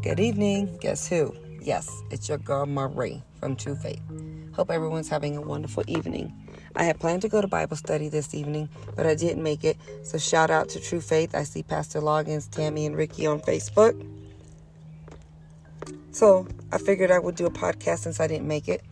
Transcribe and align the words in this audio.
Good 0.00 0.20
evening. 0.20 0.78
Guess 0.80 1.08
who? 1.08 1.34
Yes, 1.60 1.90
it's 2.12 2.28
your 2.28 2.38
girl 2.38 2.66
Marie 2.66 3.20
from 3.40 3.56
True 3.56 3.74
Faith. 3.74 4.00
Hope 4.52 4.70
everyone's 4.70 5.08
having 5.08 5.36
a 5.36 5.40
wonderful 5.40 5.82
evening. 5.88 6.32
I 6.76 6.84
had 6.84 7.00
planned 7.00 7.22
to 7.22 7.28
go 7.28 7.40
to 7.40 7.48
Bible 7.48 7.76
study 7.76 8.08
this 8.08 8.32
evening, 8.32 8.68
but 8.94 9.06
I 9.06 9.16
didn't 9.16 9.42
make 9.42 9.64
it. 9.64 9.76
So 10.04 10.16
shout 10.16 10.50
out 10.52 10.68
to 10.70 10.80
True 10.80 11.00
Faith. 11.00 11.34
I 11.34 11.42
see 11.42 11.64
Pastor 11.64 12.00
Loggins, 12.00 12.48
Tammy, 12.48 12.86
and 12.86 12.96
Ricky 12.96 13.26
on 13.26 13.40
Facebook. 13.40 14.00
So 16.12 16.46
I 16.70 16.78
figured 16.78 17.10
I 17.10 17.18
would 17.18 17.34
do 17.34 17.46
a 17.46 17.50
podcast 17.50 17.98
since 17.98 18.20
I 18.20 18.28
didn't 18.28 18.46
make 18.46 18.68
it. 18.68 18.82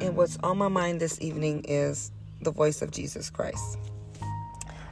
And 0.00 0.16
what's 0.16 0.38
on 0.44 0.58
my 0.58 0.68
mind 0.68 1.00
this 1.00 1.20
evening 1.20 1.64
is 1.66 2.12
the 2.40 2.52
voice 2.52 2.82
of 2.82 2.92
Jesus 2.92 3.30
Christ. 3.30 3.78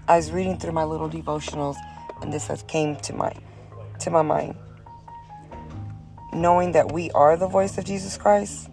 I 0.08 0.16
was 0.16 0.32
reading 0.32 0.58
through 0.58 0.72
my 0.72 0.84
little 0.84 1.08
devotionals, 1.08 1.76
and 2.22 2.32
this 2.32 2.48
has 2.48 2.64
came 2.64 2.96
to 2.96 3.14
my 3.14 3.32
to 4.00 4.10
my 4.10 4.22
mind. 4.22 4.56
Knowing 6.38 6.70
that 6.70 6.92
we 6.92 7.10
are 7.10 7.36
the 7.36 7.48
voice 7.48 7.76
of 7.78 7.84
Jesus 7.84 8.16
Christ 8.16 8.70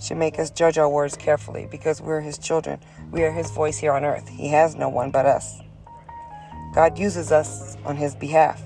should 0.00 0.16
make 0.16 0.38
us 0.38 0.50
judge 0.50 0.78
our 0.78 0.88
words 0.88 1.18
carefully 1.18 1.68
because 1.70 2.00
we're 2.00 2.22
His 2.22 2.38
children. 2.38 2.80
We 3.10 3.24
are 3.24 3.30
His 3.30 3.50
voice 3.50 3.76
here 3.76 3.92
on 3.92 4.06
earth. 4.06 4.26
He 4.26 4.48
has 4.48 4.74
no 4.74 4.88
one 4.88 5.10
but 5.10 5.26
us. 5.26 5.60
God 6.74 6.98
uses 6.98 7.30
us 7.30 7.76
on 7.84 7.96
His 7.96 8.16
behalf. 8.16 8.62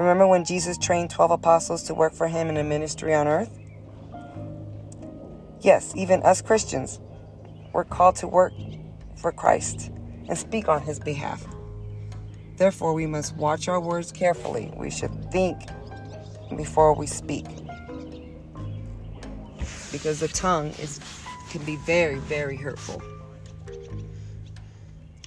Remember 0.00 0.26
when 0.26 0.44
Jesus 0.44 0.76
trained 0.76 1.10
12 1.10 1.30
apostles 1.30 1.84
to 1.84 1.94
work 1.94 2.12
for 2.12 2.26
Him 2.26 2.48
in 2.48 2.56
a 2.56 2.64
ministry 2.64 3.14
on 3.14 3.28
earth? 3.28 3.56
Yes, 5.60 5.92
even 5.94 6.24
us 6.24 6.42
Christians, 6.42 6.98
we're 7.72 7.84
called 7.84 8.16
to 8.16 8.26
work 8.26 8.52
for 9.14 9.30
Christ 9.30 9.92
and 10.28 10.36
speak 10.36 10.68
on 10.68 10.82
His 10.82 10.98
behalf. 10.98 11.46
Therefore, 12.56 12.94
we 12.94 13.06
must 13.06 13.36
watch 13.36 13.68
our 13.68 13.78
words 13.78 14.10
carefully. 14.10 14.72
We 14.76 14.90
should 14.90 15.30
think 15.30 15.60
before 16.56 16.94
we 16.94 17.06
speak. 17.06 17.46
Because 19.90 20.20
the 20.20 20.28
tongue 20.28 20.68
is 20.80 21.00
can 21.50 21.64
be 21.64 21.76
very 21.76 22.18
very 22.18 22.56
hurtful. 22.56 23.02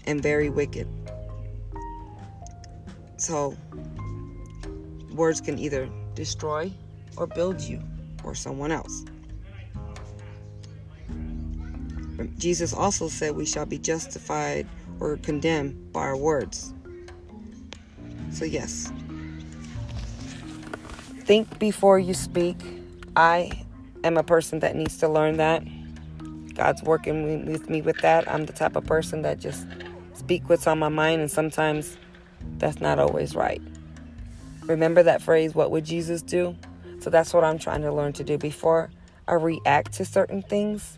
And 0.05 0.21
very 0.21 0.49
wicked. 0.49 0.87
So 3.17 3.55
words 5.13 5.41
can 5.41 5.57
either 5.57 5.89
destroy 6.13 6.71
or 7.17 7.27
build 7.27 7.61
you 7.61 7.81
or 8.23 8.35
someone 8.35 8.71
else. 8.71 9.05
Jesus 12.37 12.73
also 12.73 13.07
said 13.07 13.35
we 13.35 13.45
shall 13.45 13.65
be 13.65 13.77
justified 13.77 14.67
or 14.99 15.17
condemned 15.17 15.91
by 15.91 16.01
our 16.01 16.17
words. 16.17 16.73
So 18.31 18.45
yes 18.45 18.91
think 21.25 21.59
before 21.59 21.97
you 21.97 22.13
speak 22.13 22.57
i 23.15 23.49
am 24.05 24.17
a 24.17 24.23
person 24.23 24.59
that 24.59 24.75
needs 24.75 24.97
to 24.99 25.07
learn 25.07 25.37
that. 25.37 25.63
God's 26.53 26.83
working 26.83 27.51
with 27.51 27.69
me 27.69 27.81
with 27.81 27.97
that. 28.01 28.31
I'm 28.31 28.45
the 28.45 28.53
type 28.53 28.75
of 28.75 28.85
person 28.85 29.23
that 29.23 29.39
just 29.39 29.65
speak 30.13 30.47
what's 30.47 30.67
on 30.67 30.79
my 30.79 30.89
mind, 30.89 31.21
and 31.21 31.29
sometimes 31.29 31.97
that's 32.57 32.79
not 32.79 32.99
always 32.99 33.35
right. 33.35 33.61
Remember 34.63 35.03
that 35.03 35.21
phrase, 35.21 35.53
what 35.53 35.71
would 35.71 35.83
Jesus 35.83 36.21
do? 36.21 36.55
So 36.99 37.09
that's 37.09 37.33
what 37.33 37.43
I'm 37.43 37.59
trying 37.59 37.81
to 37.81 37.91
learn 37.91 38.13
to 38.13 38.23
do. 38.23 38.37
Before 38.37 38.89
I 39.27 39.33
react 39.33 39.93
to 39.93 40.05
certain 40.05 40.41
things, 40.41 40.97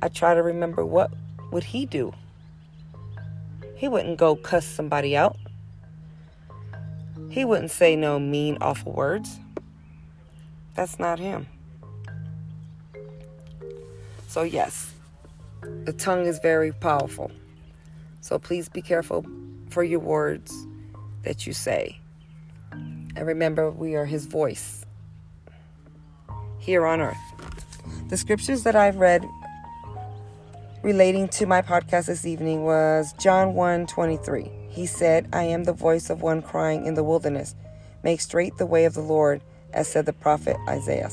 I 0.00 0.08
try 0.08 0.34
to 0.34 0.42
remember 0.42 0.86
what 0.86 1.10
would 1.50 1.64
he 1.64 1.86
do? 1.86 2.12
He 3.74 3.88
wouldn't 3.88 4.16
go 4.16 4.36
cuss 4.36 4.64
somebody 4.64 5.16
out. 5.16 5.36
He 7.30 7.44
wouldn't 7.44 7.70
say 7.70 7.94
no 7.94 8.18
mean, 8.18 8.58
awful 8.60 8.92
words. 8.92 9.38
That's 10.78 11.00
not 11.00 11.18
him. 11.18 11.48
So, 14.28 14.44
yes, 14.44 14.92
the 15.82 15.92
tongue 15.92 16.24
is 16.24 16.38
very 16.38 16.70
powerful. 16.70 17.32
So, 18.20 18.38
please 18.38 18.68
be 18.68 18.80
careful 18.80 19.26
for 19.70 19.82
your 19.82 19.98
words 19.98 20.54
that 21.24 21.48
you 21.48 21.52
say. 21.52 21.98
And 22.70 23.26
remember, 23.26 23.72
we 23.72 23.96
are 23.96 24.04
His 24.04 24.26
voice 24.26 24.86
here 26.60 26.86
on 26.86 27.00
earth. 27.00 27.16
The 28.08 28.16
scriptures 28.16 28.62
that 28.62 28.76
I've 28.76 28.98
read 28.98 29.26
relating 30.84 31.26
to 31.30 31.46
my 31.46 31.60
podcast 31.60 32.06
this 32.06 32.24
evening 32.24 32.62
was 32.62 33.14
John 33.14 33.54
1 33.54 33.88
23. 33.88 34.48
He 34.68 34.86
said, 34.86 35.28
I 35.32 35.42
am 35.42 35.64
the 35.64 35.72
voice 35.72 36.08
of 36.08 36.22
one 36.22 36.40
crying 36.40 36.86
in 36.86 36.94
the 36.94 37.02
wilderness, 37.02 37.56
make 38.04 38.20
straight 38.20 38.58
the 38.58 38.66
way 38.66 38.84
of 38.84 38.94
the 38.94 39.00
Lord, 39.00 39.42
as 39.78 39.86
said 39.86 40.06
the 40.06 40.12
prophet 40.12 40.56
Isaiah. 40.68 41.10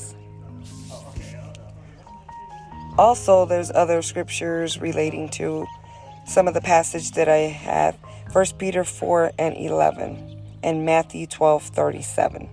Also, 2.97 3.45
there's 3.45 3.71
other 3.71 4.01
scriptures 4.01 4.81
relating 4.81 5.29
to 5.29 5.67
some 6.25 6.47
of 6.47 6.55
the 6.55 6.61
passage 6.61 7.11
that 7.11 7.29
I 7.29 7.53
have 7.53 7.95
1 8.31 8.45
Peter 8.57 8.83
4 8.83 9.33
and 9.37 9.55
11 9.55 10.41
and 10.63 10.83
Matthew 10.83 11.27
12 11.27 11.63
37. 11.63 12.49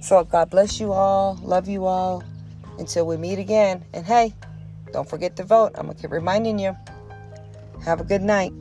So, 0.00 0.22
God 0.22 0.50
bless 0.50 0.78
you 0.78 0.92
all. 0.92 1.40
Love 1.42 1.66
you 1.66 1.86
all. 1.86 2.22
Until 2.78 3.06
we 3.06 3.16
meet 3.16 3.38
again. 3.38 3.84
And 3.94 4.06
hey, 4.06 4.32
don't 4.92 5.08
forget 5.08 5.34
to 5.36 5.44
vote. 5.44 5.72
I'm 5.74 5.86
going 5.86 5.96
to 5.96 6.02
keep 6.02 6.12
reminding 6.12 6.58
you. 6.58 6.76
Have 7.84 8.00
a 8.00 8.04
good 8.04 8.22
night. 8.22 8.52